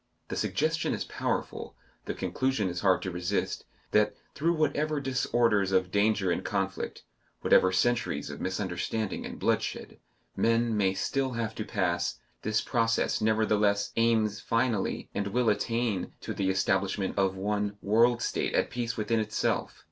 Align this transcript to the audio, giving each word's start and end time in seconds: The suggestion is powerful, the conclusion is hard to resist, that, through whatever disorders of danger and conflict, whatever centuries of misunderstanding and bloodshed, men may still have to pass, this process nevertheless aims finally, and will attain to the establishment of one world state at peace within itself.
The 0.29 0.35
suggestion 0.35 0.95
is 0.95 1.03
powerful, 1.03 1.75
the 2.05 2.15
conclusion 2.15 2.69
is 2.69 2.81
hard 2.81 3.03
to 3.03 3.11
resist, 3.11 3.65
that, 3.91 4.15
through 4.33 4.53
whatever 4.55 4.99
disorders 4.99 5.71
of 5.71 5.91
danger 5.91 6.31
and 6.31 6.43
conflict, 6.43 7.03
whatever 7.41 7.71
centuries 7.71 8.31
of 8.31 8.41
misunderstanding 8.41 9.27
and 9.27 9.37
bloodshed, 9.37 9.99
men 10.35 10.75
may 10.75 10.95
still 10.95 11.33
have 11.33 11.53
to 11.53 11.63
pass, 11.63 12.17
this 12.41 12.61
process 12.61 13.21
nevertheless 13.21 13.91
aims 13.95 14.39
finally, 14.39 15.07
and 15.13 15.27
will 15.27 15.51
attain 15.51 16.13
to 16.21 16.33
the 16.33 16.49
establishment 16.49 17.15
of 17.15 17.35
one 17.35 17.77
world 17.83 18.23
state 18.23 18.55
at 18.55 18.71
peace 18.71 18.97
within 18.97 19.19
itself. 19.19 19.77